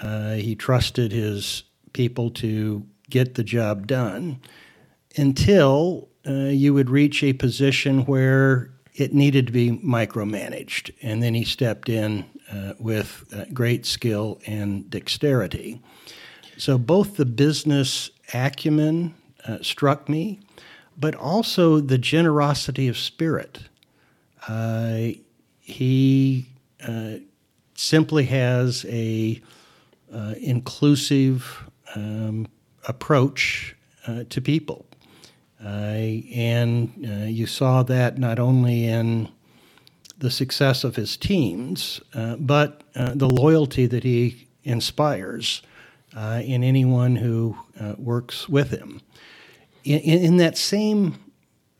Uh, 0.00 0.34
he 0.34 0.54
trusted 0.54 1.12
his 1.12 1.64
people 1.92 2.30
to 2.30 2.86
get 3.10 3.34
the 3.34 3.44
job 3.44 3.86
done 3.86 4.40
until 5.16 6.08
uh, 6.26 6.32
you 6.32 6.72
would 6.74 6.90
reach 6.90 7.22
a 7.22 7.32
position 7.32 8.04
where 8.06 8.70
it 8.94 9.14
needed 9.14 9.46
to 9.46 9.52
be 9.52 9.70
micromanaged. 9.70 10.92
And 11.02 11.22
then 11.22 11.34
he 11.34 11.44
stepped 11.44 11.88
in 11.88 12.24
uh, 12.52 12.74
with 12.78 13.24
uh, 13.34 13.44
great 13.52 13.86
skill 13.86 14.40
and 14.46 14.88
dexterity. 14.90 15.80
So 16.56 16.76
both 16.78 17.16
the 17.16 17.24
business 17.24 18.10
acumen 18.34 19.14
uh, 19.46 19.58
struck 19.62 20.08
me, 20.08 20.40
but 20.98 21.14
also 21.14 21.80
the 21.80 21.98
generosity 21.98 22.88
of 22.88 22.98
spirit. 22.98 23.60
He 25.70 26.48
uh, 26.86 27.18
simply 27.74 28.24
has 28.24 28.84
a 28.88 29.40
uh, 30.12 30.34
inclusive 30.40 31.70
um, 31.94 32.48
approach 32.88 33.74
to 34.28 34.40
people. 34.40 34.86
and 35.60 36.92
you 37.28 37.46
saw 37.46 37.82
that 37.82 38.18
not 38.18 38.38
only 38.38 38.86
in 38.86 39.28
the 40.20 40.30
success 40.30 40.84
of 40.84 40.96
his 40.96 41.16
teams, 41.16 42.00
uh, 42.14 42.36
but 42.36 42.82
uh, 42.94 43.12
the 43.14 43.28
loyalty 43.28 43.86
that 43.86 44.04
he 44.04 44.46
inspires 44.64 45.62
uh, 46.14 46.42
in 46.44 46.62
anyone 46.62 47.16
who 47.16 47.56
uh, 47.80 47.94
works 47.98 48.48
with 48.48 48.70
him. 48.70 49.00
In, 49.82 50.00
in, 50.00 50.36
that 50.36 50.58
same 50.58 51.18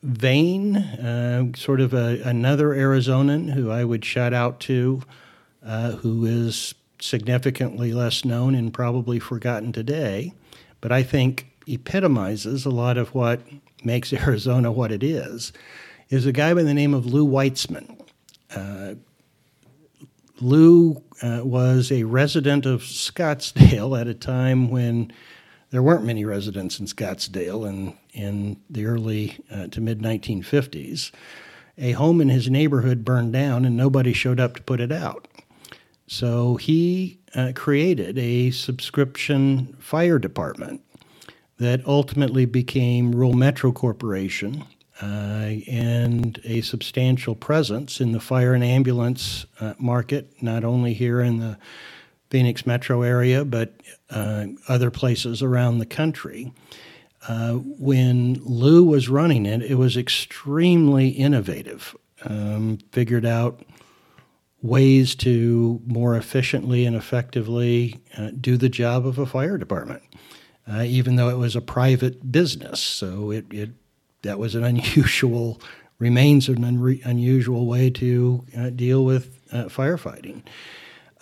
vein, 0.03 0.77
uh, 0.77 1.53
sort 1.55 1.81
of 1.81 1.93
a, 1.93 2.23
another 2.23 2.69
Arizonan 2.71 3.53
who 3.53 3.71
I 3.71 3.85
would 3.85 4.05
shout 4.05 4.33
out 4.33 4.59
to, 4.61 5.03
uh, 5.63 5.93
who 5.93 6.25
is 6.25 6.75
significantly 6.99 7.93
less 7.93 8.25
known 8.25 8.55
and 8.55 8.73
probably 8.73 9.19
forgotten 9.19 9.73
today, 9.73 10.33
but 10.81 10.93
I 10.93 11.03
think 11.03 11.47
epitomizes 11.67 12.65
a 12.65 12.71
lot 12.71 12.99
of 12.99 13.15
what 13.15 13.41
makes 13.85 14.13
Arizona 14.13 14.73
what 14.73 14.93
it 14.93 15.03
is, 15.03 15.53
is 16.09 16.27
a 16.27 16.33
guy 16.33 16.55
by 16.55 16.63
the 16.63 16.75
name 16.75 16.95
of 16.95 17.07
Lou 17.07 17.27
Witzeman. 17.27 18.01
Uh, 18.55 18.95
Lou 20.41 21.03
uh, 21.23 21.41
was 21.45 21.93
a 21.93 22.05
resident 22.05 22.67
of 22.67 22.81
Scottsdale 22.81 24.01
at 24.01 24.09
a 24.09 24.15
time 24.15 24.71
when 24.71 25.13
there 25.71 25.83
weren't 25.83 26.05
many 26.05 26.25
residents 26.25 26.81
in 26.81 26.87
Scottsdale 26.87 27.69
in, 27.69 27.97
in 28.13 28.61
the 28.69 28.87
early 28.87 29.39
uh, 29.51 29.69
to 29.69 29.81
mid 29.81 30.01
1950s. 30.01 31.13
A 31.79 31.93
home 31.93 32.21
in 32.21 32.29
his 32.29 32.51
neighborhood 32.51 33.05
burned 33.05 33.33
down 33.33 33.65
and 33.65 33.77
nobody 33.77 34.13
showed 34.13 34.41
up 34.41 34.57
to 34.57 34.63
put 34.63 34.81
it 34.81 34.91
out. 34.91 35.29
So 36.07 36.57
he 36.57 37.20
uh, 37.35 37.53
created 37.55 38.19
a 38.19 38.51
subscription 38.51 39.77
fire 39.79 40.19
department 40.19 40.83
that 41.59 41.87
ultimately 41.87 42.47
became 42.47 43.13
Rural 43.13 43.35
Metro 43.35 43.71
Corporation 43.71 44.65
uh, 45.03 45.57
and 45.69 46.41
a 46.45 46.61
substantial 46.63 47.35
presence 47.35 48.01
in 48.01 48.13
the 48.13 48.21
fire 48.21 48.55
and 48.55 48.65
ambulance 48.65 49.47
uh, 49.61 49.75
market, 49.79 50.31
not 50.43 50.65
only 50.65 50.95
here 50.95 51.21
in 51.21 51.39
the 51.39 51.59
Phoenix 52.31 52.67
metro 52.67 53.03
area, 53.03 53.45
but 53.45 53.75
uh, 54.11 54.47
other 54.69 54.91
places 54.91 55.43
around 55.43 55.79
the 55.79 55.87
country. 55.87 56.53
Uh, 57.29 57.55
when 57.55 58.35
Lou 58.43 58.85
was 58.85 59.09
running 59.09 59.47
it, 59.47 59.63
it 59.63 59.75
was 59.75 59.97
extremely 59.97 61.09
innovative. 61.09 61.95
Um, 62.25 62.79
figured 62.93 63.25
out 63.25 63.63
ways 64.63 65.15
to 65.15 65.81
more 65.87 66.17
efficiently 66.17 66.85
and 66.85 66.95
effectively 66.95 67.99
uh, 68.17 68.31
do 68.41 68.57
the 68.57 68.69
job 68.69 69.07
of 69.07 69.19
a 69.19 69.27
fire 69.27 69.57
department. 69.57 70.03
Uh, 70.71 70.83
even 70.83 71.17
though 71.17 71.29
it 71.29 71.39
was 71.39 71.57
a 71.57 71.61
private 71.61 72.31
business. 72.31 72.81
So 72.81 73.33
it, 73.33 73.47
it 73.51 73.71
that 74.23 74.39
was 74.39 74.55
an 74.55 74.63
unusual, 74.73 75.61
remains 75.99 76.49
an 76.49 76.59
unre- 76.59 77.05
unusual 77.05 77.67
way 77.67 77.91
to 77.91 78.45
uh, 78.57 78.71
deal 78.71 79.05
with 79.05 79.41
uh, 79.53 79.65
firefighting. 79.65 80.43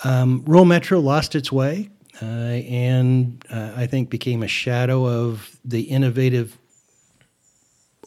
Um, 0.04 0.44
Rural 0.46 0.64
Metro 0.64 1.00
lost 1.00 1.34
its 1.34 1.50
way 1.50 1.90
uh, 2.20 2.24
and 2.24 3.44
uh, 3.50 3.72
I 3.76 3.86
think 3.86 4.10
became 4.10 4.42
a 4.42 4.48
shadow 4.48 5.06
of 5.06 5.58
the 5.64 5.82
innovative 5.82 6.58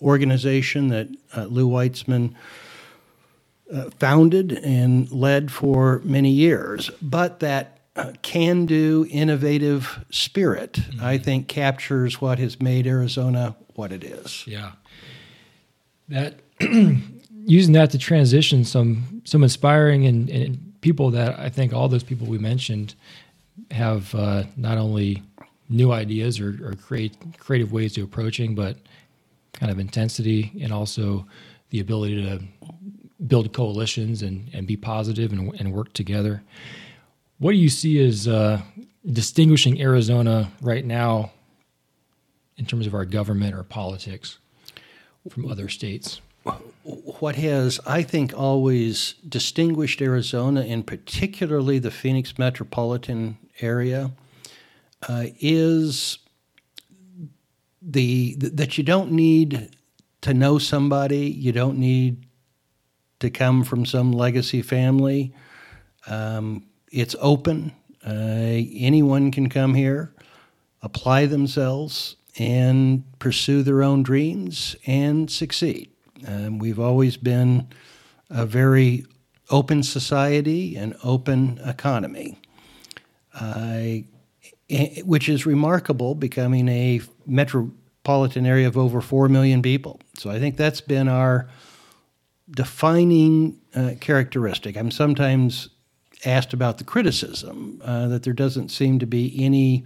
organization 0.02 0.90
that 0.90 1.10
Lou 1.50 1.68
Witzeman 1.68 2.36
uh, 3.74 3.90
founded 4.00 4.54
and 4.64 5.12
led 5.12 5.52
for 5.52 6.02
many 6.04 6.30
years. 6.30 6.90
But 7.02 7.40
that 7.40 7.78
can 8.22 8.66
do, 8.66 9.06
innovative 9.10 10.04
spirit, 10.10 10.74
mm-hmm. 10.74 11.04
I 11.04 11.18
think, 11.18 11.48
captures 11.48 12.22
what 12.22 12.40
has 12.40 12.62
made 12.62 12.88
Arizona 12.88 13.56
what 13.76 13.92
it 13.92 14.04
is. 14.04 14.46
Yeah 14.48 14.72
that 16.12 16.36
using 17.46 17.74
that 17.74 17.90
to 17.92 17.98
transition 17.98 18.64
some 18.64 19.22
some 19.24 19.42
inspiring 19.42 20.06
and, 20.06 20.30
and, 20.30 20.68
people 20.82 21.12
that 21.12 21.38
I 21.38 21.48
think 21.48 21.74
all 21.74 21.88
those 21.88 22.02
people 22.02 22.26
we 22.26 22.40
mentioned 22.40 22.96
have 23.70 24.16
uh, 24.16 24.46
not 24.58 24.80
only 24.80 25.22
new 25.70 25.92
ideas 25.92 26.40
or, 26.40 26.58
or 26.66 26.74
create 26.74 27.16
creative 27.38 27.72
ways 27.72 27.94
to 27.94 28.02
approaching, 28.02 28.56
but 28.56 28.78
kind 29.54 29.72
of 29.72 29.78
intensity 29.78 30.52
and 30.60 30.74
also 30.74 31.24
the 31.70 31.82
ability 31.82 32.16
to 32.16 32.42
build 33.28 33.54
coalitions 33.54 34.22
and, 34.22 34.50
and 34.54 34.66
be 34.68 34.78
positive 34.78 35.32
and, 35.32 35.54
and 35.60 35.74
work 35.74 35.94
together. 35.94 36.44
What 37.40 37.52
do 37.52 37.58
you 37.58 37.70
see 37.70 38.04
as 38.04 38.28
uh, 38.28 38.62
distinguishing 39.06 39.82
Arizona 39.82 40.52
right 40.62 40.86
now 40.86 41.32
in 42.58 42.66
terms 42.66 42.88
of 42.88 42.94
our 42.94 43.06
government 43.06 43.56
or 43.56 43.64
politics? 43.64 44.38
from 45.30 45.50
other 45.50 45.70
states? 45.70 46.22
What 46.84 47.36
has, 47.36 47.80
I 47.86 48.02
think, 48.02 48.34
always 48.36 49.14
distinguished 49.28 50.02
Arizona, 50.02 50.62
and 50.62 50.86
particularly 50.86 51.78
the 51.78 51.92
Phoenix 51.92 52.40
metropolitan 52.40 53.38
area, 53.60 54.12
uh, 55.08 55.26
is 55.40 56.18
the 57.82 58.36
that 58.38 58.78
you 58.78 58.84
don't 58.84 59.12
need 59.12 59.76
to 60.22 60.34
know 60.34 60.58
somebody, 60.58 61.30
you 61.30 61.52
don't 61.52 61.78
need 61.78 62.26
to 63.22 63.30
come 63.30 63.64
from 63.64 63.86
some 63.86 64.12
legacy 64.12 64.62
family. 64.62 65.34
Um, 66.08 66.66
it's 66.92 67.16
open. 67.20 67.72
Uh, 68.06 68.12
anyone 68.74 69.32
can 69.32 69.50
come 69.50 69.74
here, 69.74 70.14
apply 70.82 71.28
themselves, 71.28 72.18
and 72.38 73.04
pursue 73.20 73.64
their 73.64 73.84
own 73.84 74.04
dreams 74.04 74.76
and 74.86 75.30
succeed. 75.30 75.90
Um, 76.28 76.60
we've 76.60 76.80
always 76.80 77.18
been 77.18 77.68
a 78.30 78.46
very 78.46 79.06
open 79.50 79.84
society 79.84 80.76
and 80.76 80.96
open 81.04 81.60
economy, 81.66 82.40
uh, 83.34 83.98
which 85.04 85.28
is 85.28 85.46
remarkable, 85.46 86.16
becoming 86.16 86.68
a 86.70 87.02
metropolitan 87.26 88.46
area 88.46 88.68
of 88.68 88.78
over 88.78 89.02
4 89.02 89.28
million 89.30 89.62
people. 89.62 90.00
So 90.18 90.30
I 90.30 90.40
think 90.40 90.58
that's 90.58 90.82
been 90.82 91.08
our 91.08 91.50
defining 92.52 93.58
uh, 93.76 93.92
characteristic. 94.00 94.78
I'm 94.78 94.92
sometimes 94.92 95.70
asked 96.26 96.54
about 96.54 96.78
the 96.78 96.84
criticism 96.84 97.82
uh, 97.84 98.08
that 98.08 98.24
there 98.24 98.34
doesn't 98.34 98.70
seem 98.70 99.00
to 99.00 99.06
be 99.06 99.34
any 99.44 99.86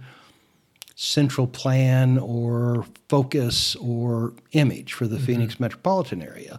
central 0.94 1.46
plan 1.46 2.18
or 2.18 2.86
focus 3.08 3.76
or 3.76 4.32
image 4.52 4.92
for 4.92 5.06
the 5.06 5.16
mm-hmm. 5.16 5.26
Phoenix 5.26 5.60
metropolitan 5.60 6.22
area. 6.22 6.58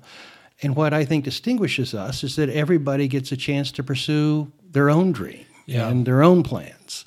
And 0.62 0.76
what 0.76 0.94
I 0.94 1.06
think 1.06 1.24
distinguishes 1.24 1.94
us 1.94 2.24
is 2.24 2.36
that 2.36 2.50
everybody 2.50 3.08
gets 3.08 3.32
a 3.32 3.38
chance 3.38 3.72
to 3.74 3.84
pursue 3.84 4.52
their 4.72 4.90
own 4.90 5.12
dream 5.12 5.46
yeah. 5.66 5.88
and 5.88 6.06
their 6.06 6.24
own 6.24 6.44
plans 6.44 7.06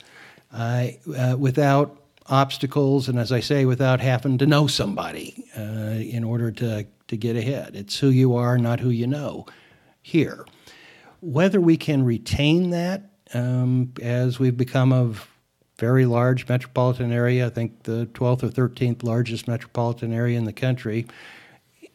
uh, 0.53 0.89
uh, 1.17 1.37
without 1.39 1.97
obstacles, 2.27 3.09
and 3.09 3.19
as 3.19 3.33
I 3.33 3.41
say, 3.41 3.65
without 3.65 4.01
having 4.01 4.39
to 4.39 4.47
know 4.47 4.67
somebody 4.69 5.45
uh, 5.57 5.99
in 5.99 6.23
order 6.23 6.53
to, 6.53 6.87
to 7.11 7.17
get 7.17 7.37
ahead. 7.37 7.77
It's 7.77 7.99
who 7.99 8.09
you 8.09 8.35
are, 8.35 8.59
not 8.59 8.81
who 8.81 8.91
you 8.91 9.07
know 9.07 9.47
here. 10.03 10.47
Whether 11.21 11.61
we 11.61 11.77
can 11.77 12.05
retain 12.05 12.71
that 12.71 13.11
um, 13.35 13.93
as 14.01 14.39
we've 14.39 14.57
become 14.57 14.93
a 14.93 15.15
very 15.81 16.05
large 16.05 16.47
metropolitan 16.47 17.11
area. 17.11 17.47
I 17.47 17.49
think 17.49 17.85
the 17.85 18.07
12th 18.13 18.43
or 18.43 18.69
13th 18.69 19.03
largest 19.03 19.49
metropolitan 19.49 20.13
area 20.13 20.37
in 20.37 20.45
the 20.45 20.53
country, 20.53 21.07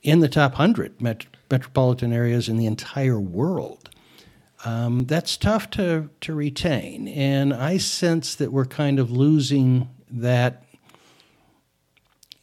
in 0.02 0.22
the 0.22 0.28
top 0.28 0.54
100 0.54 1.00
met- 1.00 1.28
metropolitan 1.52 2.12
areas 2.12 2.50
in 2.50 2.58
the 2.58 2.66
entire 2.66 3.20
world. 3.20 3.92
Um, 4.66 5.06
that's 5.06 5.38
tough 5.38 5.70
to, 5.72 6.10
to 6.22 6.34
retain. 6.34 7.08
And 7.08 7.54
I 7.54 7.78
sense 7.78 8.34
that 8.36 8.52
we're 8.52 8.66
kind 8.66 8.98
of 8.98 9.12
losing 9.12 9.90
that 10.10 10.64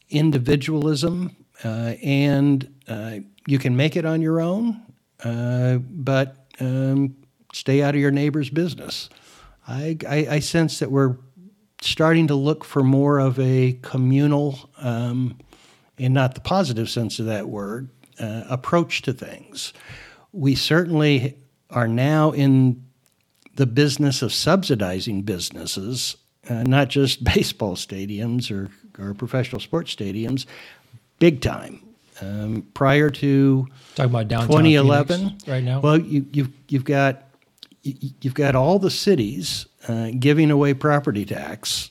individualism, 0.08 1.34
uh, 1.64 1.94
and 2.02 2.72
uh, 2.88 3.16
you 3.46 3.58
can 3.58 3.76
make 3.76 3.96
it 3.96 4.04
on 4.04 4.22
your 4.22 4.40
own, 4.40 4.80
uh, 5.24 5.78
but 5.78 6.46
um, 6.60 7.16
stay 7.52 7.82
out 7.82 7.94
of 7.94 8.00
your 8.00 8.10
neighbor's 8.10 8.50
business. 8.50 9.08
I, 9.66 9.96
I, 10.08 10.26
I 10.30 10.38
sense 10.40 10.78
that 10.80 10.90
we're 10.90 11.16
starting 11.80 12.28
to 12.28 12.34
look 12.34 12.64
for 12.64 12.82
more 12.82 13.18
of 13.18 13.38
a 13.38 13.78
communal, 13.82 14.70
um, 14.78 15.38
in 15.98 16.12
not 16.12 16.34
the 16.34 16.40
positive 16.40 16.88
sense 16.88 17.18
of 17.18 17.26
that 17.26 17.48
word, 17.48 17.88
uh, 18.20 18.44
approach 18.48 19.02
to 19.02 19.12
things. 19.12 19.72
We 20.32 20.54
certainly 20.54 21.36
are 21.70 21.88
now 21.88 22.30
in 22.32 22.84
the 23.56 23.66
business 23.66 24.22
of 24.22 24.32
subsidizing 24.32 25.22
businesses, 25.22 26.16
uh, 26.48 26.62
not 26.62 26.88
just 26.88 27.24
baseball 27.34 27.76
stadiums 27.76 28.50
or, 28.50 28.70
or 28.98 29.14
professional 29.14 29.60
sports 29.60 29.94
stadiums, 29.94 30.46
big 31.22 31.40
time. 31.40 31.78
Um, 32.20 32.66
prior 32.74 33.10
to 33.10 33.66
Talking 33.94 34.10
about 34.10 34.28
downtown 34.28 34.48
2011 34.48 35.18
Phoenix 35.18 35.48
right 35.48 35.62
now. 35.64 35.80
Well, 35.80 35.98
you, 35.98 36.26
you've 36.32 36.50
you've 36.68 36.84
got 36.84 37.22
you- 37.82 38.10
you've 38.20 38.34
got 38.34 38.54
all 38.56 38.78
the 38.80 38.90
cities 38.90 39.66
uh, 39.88 40.10
giving 40.18 40.50
away 40.50 40.74
property 40.74 41.24
tax 41.24 41.90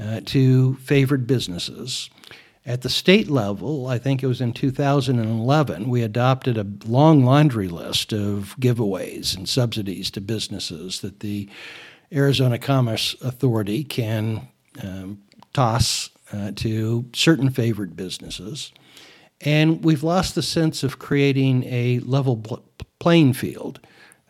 uh, 0.00 0.20
to 0.26 0.74
favored 0.76 1.26
businesses. 1.26 2.10
At 2.64 2.82
the 2.82 2.88
state 2.88 3.28
level, 3.30 3.86
I 3.86 3.98
think 3.98 4.22
it 4.22 4.26
was 4.26 4.40
in 4.40 4.52
2011, 4.52 5.88
we 5.88 6.02
adopted 6.02 6.58
a 6.58 6.66
long 6.88 7.24
laundry 7.24 7.68
list 7.68 8.12
of 8.12 8.56
giveaways 8.60 9.36
and 9.36 9.48
subsidies 9.48 10.10
to 10.12 10.20
businesses 10.20 11.00
that 11.00 11.20
the 11.20 11.48
Arizona 12.12 12.58
Commerce 12.58 13.14
Authority 13.22 13.84
can 13.84 14.48
um, 14.82 15.18
toss 15.52 16.10
uh, 16.32 16.52
to 16.56 17.08
certain 17.14 17.50
favored 17.50 17.96
businesses. 17.96 18.72
And 19.40 19.84
we've 19.84 20.02
lost 20.02 20.34
the 20.34 20.42
sense 20.42 20.82
of 20.82 20.98
creating 20.98 21.64
a 21.64 22.00
level 22.00 22.36
pl- 22.36 22.64
playing 22.98 23.34
field 23.34 23.80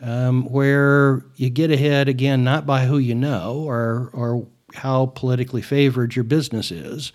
um, 0.00 0.44
where 0.44 1.24
you 1.36 1.48
get 1.48 1.70
ahead 1.70 2.08
again 2.08 2.44
not 2.44 2.66
by 2.66 2.86
who 2.86 2.98
you 2.98 3.14
know 3.14 3.64
or, 3.66 4.10
or 4.12 4.46
how 4.74 5.06
politically 5.06 5.62
favored 5.62 6.14
your 6.14 6.24
business 6.24 6.70
is, 6.70 7.12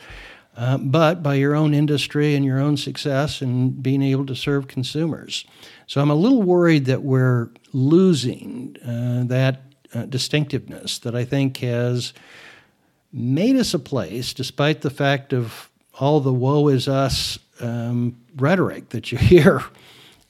uh, 0.58 0.78
but 0.78 1.22
by 1.22 1.36
your 1.36 1.56
own 1.56 1.74
industry 1.74 2.36
and 2.36 2.44
your 2.44 2.60
own 2.60 2.76
success 2.78 3.42
and 3.42 3.82
being 3.84 4.02
able 4.02 4.26
to 4.26 4.36
serve 4.36 4.68
consumers. 4.68 5.46
So 5.88 6.02
I'm 6.02 6.10
a 6.10 6.16
little 6.16 6.42
worried 6.42 6.86
that 6.86 7.04
we're 7.04 7.50
losing 7.74 8.76
uh, 8.86 9.28
that 9.28 9.62
uh, 9.94 10.06
distinctiveness 10.06 11.00
that 11.00 11.16
I 11.16 11.26
think 11.26 11.58
has 11.58 12.14
made 13.14 13.56
us 13.56 13.74
a 13.74 13.80
place, 13.80 14.34
despite 14.34 14.82
the 14.82 14.90
fact 14.90 15.34
of 15.34 15.70
all 16.00 16.20
the 16.20 16.34
woe 16.34 16.68
is 16.68 16.88
us 16.88 17.38
um, 17.60 18.18
rhetoric 18.36 18.90
that 18.90 19.12
you 19.12 19.18
hear 19.34 19.64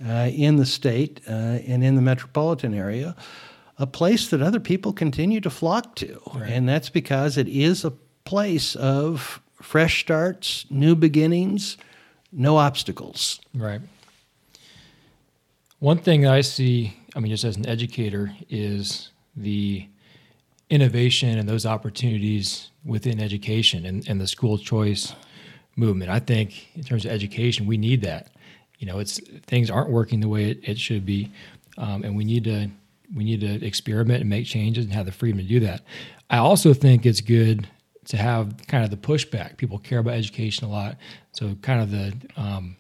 uh, 0.06 0.30
in 0.34 0.58
the 0.58 0.66
state 0.66 1.22
uh, 1.28 1.32
and 1.32 1.84
in 1.84 1.96
the 1.96 2.02
metropolitan 2.02 2.74
area, 2.74 3.16
a 3.78 3.88
place 3.88 4.30
that 4.30 4.42
other 4.42 4.60
people 4.60 4.94
continue 4.94 5.42
to 5.42 5.50
flock 5.50 5.96
to. 5.96 6.20
And 6.46 6.68
that's 6.68 6.90
because 6.90 7.38
it 7.38 7.48
is 7.48 7.84
a 7.84 7.92
place 8.26 8.76
of 8.76 9.42
fresh 9.62 10.02
starts, 10.02 10.66
new 10.70 10.96
beginnings, 10.96 11.78
no 12.32 12.58
obstacles. 12.58 13.40
Right. 13.54 13.82
One 15.80 15.98
thing 15.98 16.28
I 16.28 16.42
see, 16.42 16.96
I 17.16 17.20
mean, 17.20 17.32
just 17.32 17.44
as 17.44 17.58
an 17.58 17.68
educator, 17.68 18.34
is 18.50 19.10
the 19.36 19.88
innovation 20.72 21.38
and 21.38 21.48
those 21.48 21.66
opportunities 21.66 22.70
within 22.86 23.20
education 23.20 23.86
and, 23.86 24.08
and 24.08 24.20
the 24.20 24.26
school 24.26 24.58
choice 24.58 25.14
movement. 25.76 26.10
I 26.10 26.20
think 26.20 26.70
in 26.76 26.84
terms 26.84 27.06
of 27.06 27.12
education, 27.12 27.68
we 27.68 27.78
need 27.78 28.02
that. 28.02 28.32
You 28.80 28.88
know, 28.88 28.98
it's 28.98 29.20
things 29.46 29.70
aren't 29.70 29.92
working 29.92 30.22
the 30.22 30.30
way 30.30 30.50
it, 30.50 30.60
it 30.64 30.80
should 30.80 31.06
be, 31.06 31.30
um, 31.78 32.04
and 32.04 32.16
we 32.16 32.24
need 32.24 32.46
to 32.46 32.70
we 33.14 33.24
need 33.26 33.42
to 33.42 33.64
experiment 33.64 34.22
and 34.22 34.30
make 34.30 34.46
changes 34.46 34.86
and 34.86 34.94
have 34.94 35.06
the 35.06 35.12
freedom 35.12 35.40
to 35.40 35.44
do 35.44 35.60
that. 35.60 35.82
I 36.30 36.38
also 36.38 36.74
think 36.74 37.06
it's 37.06 37.22
good 37.22 37.68
to 38.06 38.18
have 38.18 38.56
kind 38.68 38.84
of 38.86 38.90
the 38.90 38.98
pushback. 38.98 39.58
People 39.58 39.78
care 39.78 40.00
about 40.00 40.14
education 40.14 40.66
a 40.66 40.72
lot, 40.72 40.98
so 41.34 41.54
kind 41.62 41.82
of 41.82 41.92
the 41.92 42.42
um, 42.42 42.78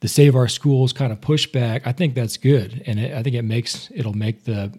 the 0.00 0.08
save 0.08 0.34
our 0.34 0.48
schools 0.48 0.92
kind 0.92 1.12
of 1.12 1.20
pushback. 1.20 1.82
I 1.86 1.92
think 1.92 2.14
that's 2.14 2.36
good, 2.36 2.82
and 2.86 2.98
it, 2.98 3.14
I 3.14 3.22
think 3.22 3.36
it 3.36 3.42
makes 3.42 3.90
it'll 3.94 4.12
make 4.12 4.44
the 4.44 4.78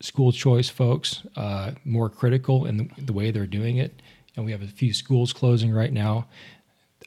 school 0.00 0.32
choice 0.32 0.68
folks 0.68 1.22
uh, 1.36 1.72
more 1.84 2.08
critical 2.08 2.66
in 2.66 2.76
the, 2.76 2.88
the 2.98 3.12
way 3.12 3.30
they're 3.30 3.46
doing 3.46 3.78
it. 3.78 4.02
And 4.36 4.44
we 4.44 4.52
have 4.52 4.62
a 4.62 4.66
few 4.66 4.92
schools 4.92 5.32
closing 5.32 5.72
right 5.72 5.92
now. 5.92 6.26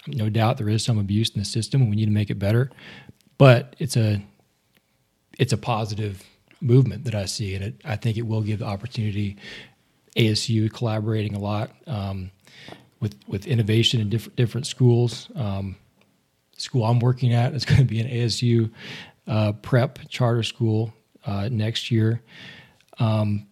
No 0.08 0.30
doubt 0.30 0.58
there 0.58 0.70
is 0.70 0.84
some 0.84 0.98
abuse 0.98 1.30
in 1.30 1.40
the 1.40 1.46
system, 1.46 1.82
and 1.82 1.90
we 1.90 1.96
need 1.96 2.06
to 2.06 2.12
make 2.12 2.30
it 2.30 2.40
better. 2.40 2.72
But 3.38 3.76
it's 3.80 3.96
a 3.96 4.22
it's 5.38 5.54
a 5.54 5.58
positive 5.58 6.24
movement 6.62 7.06
that 7.06 7.16
I 7.16 7.26
see, 7.26 7.56
and 7.56 7.64
it, 7.64 7.82
I 7.86 7.96
think 7.96 8.18
it 8.18 8.24
will 8.24 8.42
give 8.42 8.60
the 8.60 8.66
opportunity. 8.66 9.38
ASU 10.18 10.74
collaborating 10.74 11.36
a 11.36 11.40
lot 11.40 11.72
um, 11.86 12.32
with 13.00 13.16
with 13.28 13.46
innovation 13.46 14.02
in 14.02 14.10
different 14.10 14.36
different 14.36 14.68
schools. 14.68 15.30
Um, 15.36 15.76
school 16.58 16.84
I'm 16.84 17.00
working 17.00 17.34
at 17.34 17.54
is 17.54 17.66
going 17.66 17.80
to 17.80 17.86
be 17.86 18.00
an 18.00 18.08
ASU 18.08 18.72
uh, 19.28 19.54
prep 19.54 20.00
charter 20.10 20.44
school 20.44 20.94
uh, 21.26 21.50
next 21.52 21.92
year. 21.92 22.22
Um, 23.00 23.48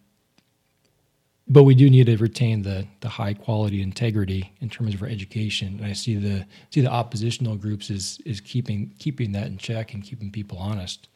but 1.50 1.64
we 1.64 1.74
do 1.74 1.88
need 1.88 2.06
to 2.06 2.16
retain 2.18 2.62
the 2.62 2.86
the 3.00 3.08
high 3.08 3.32
quality 3.32 3.80
integrity 3.82 4.52
in 4.60 4.68
terms 4.68 4.94
of 4.94 5.02
our 5.02 5.08
education. 5.08 5.78
And 5.78 5.86
I 5.86 5.94
see 5.94 6.16
the 6.16 6.46
see 6.70 6.82
the 6.82 6.90
oppositional 6.90 7.56
groups 7.56 7.90
is 7.90 8.18
is 8.24 8.40
keeping 8.40 8.92
keeping 8.98 9.32
that 9.32 9.46
in 9.46 9.56
check 9.56 9.94
and 9.94 10.02
keeping 10.02 10.30
people 10.30 10.58
honest. 10.58 11.08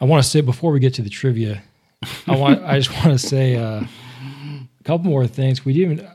I 0.00 0.04
want 0.06 0.22
to 0.22 0.28
say 0.28 0.40
before 0.40 0.72
we 0.72 0.80
get 0.80 0.94
to 0.94 1.02
the 1.02 1.10
trivia, 1.10 1.62
I 2.26 2.36
want 2.36 2.62
I 2.64 2.78
just 2.78 2.90
want 2.90 3.18
to 3.18 3.18
say 3.18 3.56
uh, 3.56 3.84
a 3.84 4.84
couple 4.84 5.10
more 5.10 5.26
things. 5.26 5.64
We 5.66 5.74
even 5.74 6.08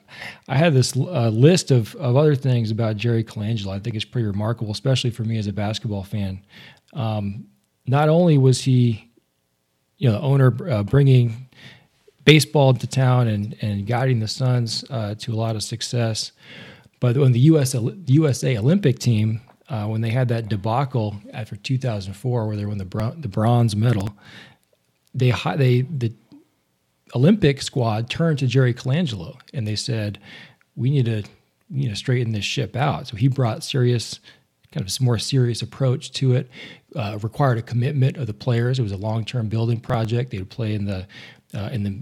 I 0.47 0.57
had 0.57 0.73
this 0.73 0.97
uh, 0.97 1.29
list 1.29 1.69
of 1.69 1.95
of 1.95 2.17
other 2.17 2.35
things 2.35 2.71
about 2.71 2.97
Jerry 2.97 3.23
Colangelo. 3.23 3.75
I 3.75 3.79
think 3.79 3.95
it's 3.95 4.05
pretty 4.05 4.27
remarkable, 4.27 4.71
especially 4.71 5.11
for 5.11 5.23
me 5.23 5.37
as 5.37 5.45
a 5.45 5.53
basketball 5.53 6.03
fan. 6.03 6.43
Um, 6.93 7.45
not 7.87 8.09
only 8.09 8.37
was 8.37 8.61
he, 8.61 9.09
you 9.97 10.09
know, 10.09 10.13
the 10.13 10.21
owner 10.21 10.69
uh, 10.69 10.83
bringing 10.83 11.49
baseball 12.25 12.69
into 12.71 12.87
town 12.87 13.27
and 13.27 13.55
and 13.61 13.87
guiding 13.87 14.19
the 14.19 14.27
Suns 14.27 14.83
uh, 14.89 15.15
to 15.15 15.33
a 15.33 15.35
lot 15.35 15.55
of 15.55 15.63
success, 15.63 16.31
but 16.99 17.17
when 17.17 17.31
the 17.31 17.39
US 17.39 17.75
USA 18.07 18.57
Olympic 18.57 18.99
team 18.99 19.41
uh, 19.69 19.85
when 19.85 20.01
they 20.01 20.09
had 20.09 20.29
that 20.29 20.47
debacle 20.47 21.15
after 21.33 21.55
2004 21.55 22.47
where 22.47 22.55
they 22.55 22.65
won 22.65 22.77
the 22.77 22.85
bron- 22.85 23.19
the 23.21 23.27
bronze 23.27 23.75
medal, 23.75 24.15
they 25.13 25.33
they 25.55 25.81
the 25.81 26.13
Olympic 27.15 27.61
squad 27.61 28.09
turned 28.09 28.39
to 28.39 28.47
Jerry 28.47 28.73
Colangelo 28.73 29.39
and 29.53 29.67
they 29.67 29.75
said, 29.75 30.19
"We 30.75 30.89
need 30.89 31.05
to 31.05 31.23
need 31.69 31.89
to 31.89 31.95
straighten 31.95 32.33
this 32.33 32.45
ship 32.45 32.75
out." 32.75 33.07
So 33.07 33.17
he 33.17 33.27
brought 33.27 33.63
serious, 33.63 34.19
kind 34.71 34.85
of 34.85 34.95
a 34.99 35.03
more 35.03 35.17
serious 35.17 35.61
approach 35.61 36.11
to 36.13 36.33
it. 36.33 36.49
Uh, 36.95 37.17
required 37.21 37.57
a 37.57 37.61
commitment 37.61 38.17
of 38.17 38.27
the 38.27 38.33
players. 38.33 38.79
It 38.79 38.83
was 38.83 38.91
a 38.91 38.97
long 38.97 39.25
term 39.25 39.49
building 39.49 39.79
project. 39.79 40.31
They 40.31 40.39
would 40.39 40.49
play 40.49 40.73
in 40.73 40.85
the 40.85 41.07
uh, 41.53 41.69
in 41.71 41.83
the 41.83 42.01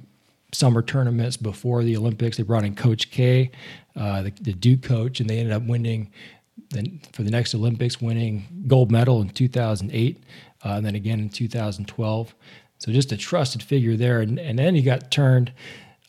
summer 0.53 0.81
tournaments 0.81 1.37
before 1.37 1.83
the 1.83 1.97
Olympics. 1.97 2.37
They 2.37 2.43
brought 2.43 2.63
in 2.63 2.75
Coach 2.75 3.11
K, 3.11 3.51
uh, 3.95 4.23
the, 4.23 4.31
the 4.41 4.53
Duke 4.53 4.83
coach, 4.83 5.19
and 5.19 5.29
they 5.29 5.39
ended 5.39 5.53
up 5.53 5.63
winning 5.63 6.11
for 7.13 7.23
the 7.23 7.31
next 7.31 7.53
Olympics, 7.53 8.01
winning 8.01 8.47
gold 8.67 8.91
medal 8.91 9.21
in 9.21 9.29
2008, 9.29 10.23
uh, 10.63 10.69
and 10.69 10.85
then 10.85 10.95
again 10.95 11.19
in 11.19 11.29
2012. 11.29 12.35
So 12.79 12.91
just 12.91 13.11
a 13.11 13.17
trusted 13.17 13.63
figure 13.63 13.95
there, 13.95 14.21
and, 14.21 14.39
and 14.39 14.59
then 14.59 14.75
he 14.75 14.81
got 14.81 15.11
turned 15.11 15.51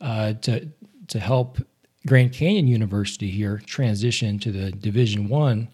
uh, 0.01 0.33
to 0.33 0.67
to 1.07 1.19
help 1.19 1.59
Grand 2.05 2.33
Canyon 2.33 2.67
University 2.67 3.29
here 3.29 3.61
transition 3.65 4.39
to 4.39 4.51
the 4.51 4.71
Division 4.71 5.29
One, 5.29 5.69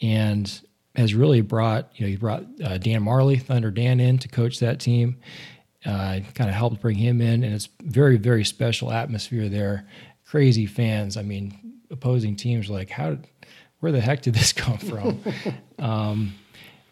and 0.00 0.60
has 0.94 1.14
really 1.14 1.40
brought 1.40 1.90
you 1.94 2.06
know 2.06 2.10
he 2.10 2.16
brought 2.16 2.44
uh, 2.64 2.78
Dan 2.78 3.02
Majerle, 3.02 3.40
Thunder 3.40 3.70
Dan, 3.70 4.00
in 4.00 4.18
to 4.18 4.28
coach 4.28 4.60
that 4.60 4.80
team. 4.80 5.18
Uh, 5.86 6.20
kind 6.34 6.50
of 6.50 6.56
helped 6.56 6.80
bring 6.80 6.96
him 6.96 7.20
in, 7.20 7.44
and 7.44 7.54
it's 7.54 7.68
very 7.82 8.16
very 8.16 8.44
special 8.44 8.92
atmosphere 8.92 9.48
there. 9.48 9.86
Crazy 10.24 10.66
fans. 10.66 11.16
I 11.16 11.22
mean, 11.22 11.80
opposing 11.90 12.36
teams 12.36 12.68
like 12.68 12.90
how 12.90 13.18
where 13.80 13.92
the 13.92 14.00
heck 14.00 14.22
did 14.22 14.34
this 14.34 14.52
come 14.54 14.78
from? 14.78 15.20
um, 15.78 16.34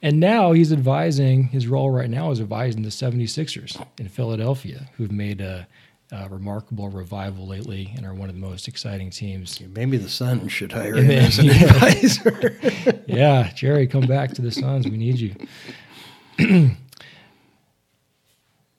and 0.02 0.20
now 0.20 0.52
he's 0.52 0.72
advising, 0.72 1.44
his 1.44 1.66
role 1.66 1.90
right 1.90 2.10
now 2.10 2.30
is 2.30 2.40
advising 2.40 2.82
the 2.82 2.90
76ers 2.90 3.84
in 3.98 4.08
Philadelphia, 4.08 4.88
who've 4.96 5.10
made 5.10 5.40
a, 5.40 5.66
a 6.12 6.28
remarkable 6.28 6.88
revival 6.88 7.46
lately 7.48 7.92
and 7.96 8.06
are 8.06 8.14
one 8.14 8.28
of 8.28 8.34
the 8.34 8.40
most 8.40 8.68
exciting 8.68 9.10
teams. 9.10 9.60
Maybe 9.60 9.96
the 9.96 10.08
Sun 10.08 10.46
should 10.48 10.72
hire 10.72 10.94
him 10.96 11.08
then- 11.08 11.24
as 11.26 11.38
an 11.38 11.46
yeah. 11.46 11.52
advisor. 11.64 13.02
Yeah, 13.08 13.50
Jerry, 13.54 13.86
come 13.86 14.06
back 14.06 14.32
to 14.34 14.42
the 14.42 14.50
Suns. 14.50 14.86
We 14.86 14.96
need 14.96 15.18
you. 15.18 15.34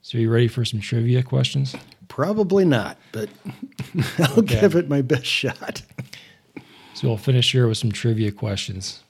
so, 0.02 0.18
are 0.18 0.22
you 0.22 0.30
ready 0.30 0.48
for 0.48 0.64
some 0.66 0.80
trivia 0.82 1.24
questions? 1.24 1.76
Probably 2.08 2.66
not, 2.66 2.98
but 3.12 3.30
I'll 4.20 4.40
Okay. 4.40 4.60
give 4.62 4.76
it 4.76 4.90
my 4.90 5.02
best 5.02 5.26
shot. 5.26 5.82
So, 6.94 7.08
we'll 7.08 7.18
finish 7.18 7.52
here 7.52 7.68
with 7.68 7.78
some 7.78 7.92
trivia 7.92 8.32
questions. 8.32 9.02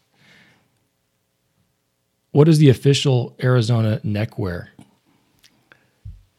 What 2.32 2.48
is 2.48 2.60
the 2.60 2.70
official 2.70 3.36
Arizona 3.42 4.00
neckwear? 4.04 4.70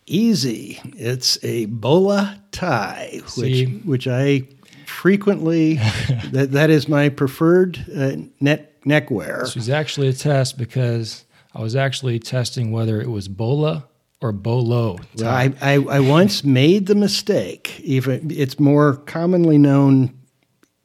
Easy. 0.08 0.80
It's 0.96 1.42
a 1.44 1.66
bola 1.66 2.40
tie, 2.50 3.20
which 3.22 3.30
See? 3.34 3.66
which 3.84 4.08
I 4.08 4.42
frequently. 4.86 5.74
that 6.32 6.52
that 6.52 6.70
is 6.70 6.88
my 6.88 7.08
preferred 7.08 7.84
uh, 7.94 8.16
net 8.40 8.74
neckwear. 8.84 9.40
This 9.40 9.54
was 9.54 9.70
actually 9.70 10.08
a 10.08 10.12
test 10.12 10.58
because 10.58 11.24
I 11.54 11.62
was 11.62 11.76
actually 11.76 12.18
testing 12.18 12.72
whether 12.72 13.00
it 13.00 13.08
was 13.08 13.28
Bola 13.28 13.86
or 14.20 14.32
Bolo. 14.32 14.98
Well, 15.16 15.28
I, 15.28 15.52
I, 15.60 15.74
I 15.74 16.00
once 16.00 16.44
made 16.44 16.86
the 16.86 16.94
mistake. 16.94 17.80
Even 17.80 18.30
it's 18.30 18.58
more 18.58 18.96
commonly 18.96 19.58
known 19.58 20.18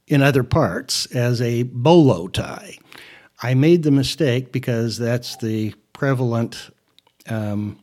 in 0.08 0.22
other 0.22 0.44
parts 0.44 1.06
as 1.08 1.42
a 1.42 1.64
bolo 1.64 2.28
tie. 2.28 2.78
I 3.42 3.56
made 3.56 3.84
the 3.84 3.92
mistake 3.92 4.52
because 4.52 4.98
that's 4.98 5.38
the 5.38 5.74
prevalent 5.94 6.70
um, 7.28 7.80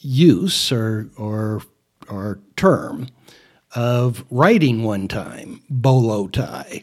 use 0.00 0.72
or 0.72 1.08
or 1.16 1.62
or 2.08 2.40
term 2.56 3.08
of 3.74 4.24
writing 4.30 4.82
one 4.82 5.08
time 5.08 5.60
bolo 5.70 6.26
tie. 6.28 6.82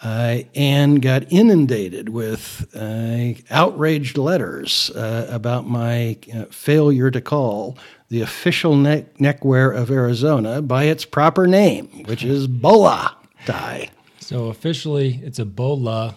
Uh, 0.00 0.42
and 0.54 1.02
got 1.02 1.24
inundated 1.28 2.08
with 2.08 2.68
uh, 2.76 3.32
outraged 3.50 4.16
letters 4.16 4.90
uh, 4.90 5.26
about 5.28 5.66
my 5.66 6.16
uh, 6.32 6.44
failure 6.52 7.10
to 7.10 7.20
call 7.20 7.76
the 8.08 8.20
official 8.20 8.76
neck- 8.76 9.20
neckwear 9.20 9.72
of 9.72 9.90
Arizona 9.90 10.62
by 10.62 10.84
its 10.84 11.04
proper 11.04 11.48
name, 11.48 12.04
which 12.04 12.22
is 12.22 12.46
bola 12.46 13.16
tie. 13.44 13.90
So 14.20 14.46
officially, 14.46 15.20
it's 15.24 15.40
a 15.40 15.44
Bola 15.44 16.14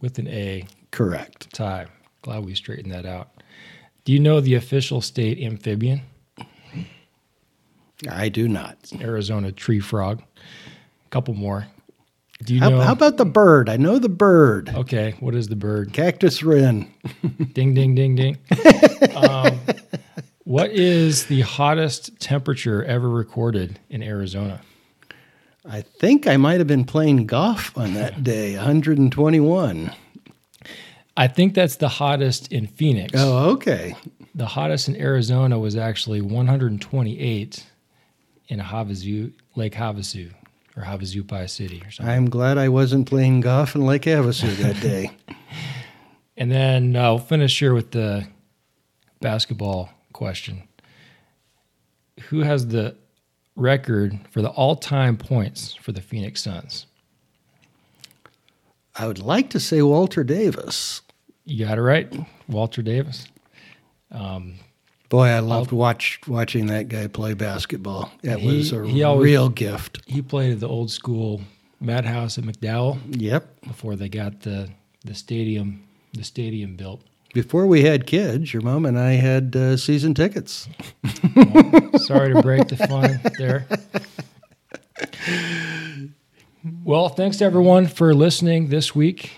with 0.00 0.18
an 0.18 0.26
A 0.26 0.66
Correct. 0.90 1.54
tie. 1.54 1.86
Glad 2.22 2.44
we 2.44 2.56
straightened 2.56 2.90
that 2.92 3.06
out. 3.06 3.29
Do 4.10 4.14
you 4.14 4.18
know 4.18 4.40
the 4.40 4.56
official 4.56 5.00
state 5.00 5.38
amphibian? 5.38 6.00
I 8.10 8.28
do 8.28 8.48
not. 8.48 8.76
Arizona 9.00 9.52
tree 9.52 9.78
frog. 9.78 10.20
A 11.06 11.08
couple 11.10 11.34
more. 11.34 11.68
Do 12.42 12.54
you 12.56 12.58
How, 12.58 12.70
know? 12.70 12.80
how 12.80 12.90
about 12.90 13.18
the 13.18 13.24
bird? 13.24 13.68
I 13.68 13.76
know 13.76 14.00
the 14.00 14.08
bird. 14.08 14.68
okay, 14.74 15.14
what 15.20 15.36
is 15.36 15.46
the 15.46 15.54
bird? 15.54 15.92
Cactus 15.92 16.42
wren. 16.42 16.92
Ding, 17.52 17.72
ding, 17.72 17.94
ding, 17.94 18.16
ding. 18.16 18.36
um, 19.14 19.60
what 20.42 20.72
is 20.72 21.26
the 21.26 21.42
hottest 21.42 22.18
temperature 22.18 22.82
ever 22.82 23.08
recorded 23.08 23.78
in 23.90 24.02
Arizona? 24.02 24.60
I 25.64 25.82
think 25.82 26.26
I 26.26 26.36
might 26.36 26.58
have 26.58 26.66
been 26.66 26.84
playing 26.84 27.26
golf 27.26 27.78
on 27.78 27.94
that 27.94 28.24
day, 28.24 28.56
121. 28.56 29.92
I 31.20 31.28
think 31.28 31.52
that's 31.52 31.76
the 31.76 31.88
hottest 31.88 32.50
in 32.50 32.66
Phoenix. 32.66 33.12
Oh, 33.14 33.50
okay. 33.50 33.94
The 34.34 34.46
hottest 34.46 34.88
in 34.88 34.96
Arizona 34.96 35.58
was 35.58 35.76
actually 35.76 36.22
128 36.22 37.66
in 38.48 38.58
Havasu, 38.58 39.30
Lake 39.54 39.74
Havasu, 39.74 40.30
or 40.74 40.82
Havasu 40.82 41.22
Havasupai 41.22 41.50
City, 41.50 41.82
or 41.84 41.90
something. 41.90 42.10
I'm 42.10 42.30
glad 42.30 42.56
I 42.56 42.70
wasn't 42.70 43.06
playing 43.06 43.42
golf 43.42 43.74
in 43.74 43.84
Lake 43.84 44.04
Havasu 44.04 44.56
that 44.56 44.80
day. 44.80 45.10
And 46.38 46.50
then 46.50 46.96
uh, 46.96 47.10
we'll 47.10 47.18
finish 47.18 47.58
here 47.58 47.74
with 47.74 47.90
the 47.90 48.26
basketball 49.20 49.90
question. 50.14 50.62
Who 52.28 52.38
has 52.40 52.68
the 52.68 52.96
record 53.56 54.18
for 54.30 54.40
the 54.40 54.48
all-time 54.48 55.18
points 55.18 55.74
for 55.74 55.92
the 55.92 56.00
Phoenix 56.00 56.42
Suns? 56.42 56.86
I 58.94 59.06
would 59.06 59.18
like 59.18 59.50
to 59.50 59.60
say 59.60 59.82
Walter 59.82 60.24
Davis. 60.24 61.02
You 61.50 61.66
got 61.66 61.78
it 61.78 61.82
right, 61.82 62.08
Walter 62.48 62.80
Davis. 62.80 63.26
Boy, 64.12 65.26
I 65.26 65.40
loved 65.40 65.72
watch, 65.72 66.20
watching 66.28 66.66
that 66.66 66.88
guy 66.88 67.08
play 67.08 67.34
basketball. 67.34 68.12
That 68.22 68.38
He- 68.38 68.46
was 68.58 68.72
a 68.72 69.02
always- 69.04 69.24
real 69.24 69.48
gift. 69.48 69.98
He 70.06 70.22
played 70.22 70.52
at 70.52 70.60
the 70.60 70.68
old 70.68 70.92
school 70.92 71.40
madhouse 71.80 72.38
at 72.38 72.44
McDowell 72.44 72.98
Yep. 73.20 73.62
before 73.66 73.96
they 73.96 74.08
got 74.08 74.42
the 74.42 74.68
the 75.04 75.14
stadium 75.14 75.82
the 76.12 76.22
stadium 76.22 76.76
built. 76.76 77.00
Before 77.34 77.66
we 77.66 77.82
had 77.82 78.06
kids, 78.06 78.52
your 78.52 78.62
mom 78.62 78.84
and 78.86 78.96
I 78.98 79.12
had 79.14 79.56
uh, 79.56 79.76
season 79.76 80.14
tickets. 80.14 80.68
Sorry 81.96 82.32
to 82.32 82.42
break 82.42 82.68
the 82.68 82.76
fun 82.76 83.20
there. 83.38 83.66
Well, 86.84 87.08
thanks 87.08 87.38
to 87.38 87.44
everyone 87.46 87.86
for 87.86 88.12
listening 88.14 88.68
this 88.68 88.94
week, 88.94 89.32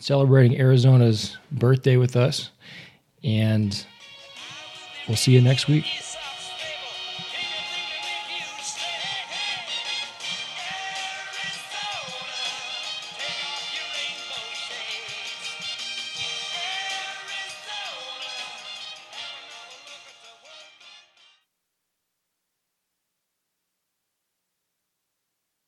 celebrating 0.00 0.58
Arizona's 0.58 1.38
birthday 1.52 1.96
with 1.96 2.16
us. 2.16 2.50
And 3.22 3.86
we'll 5.06 5.16
see 5.16 5.32
you 5.32 5.40
next 5.40 5.68
week. 5.68 5.84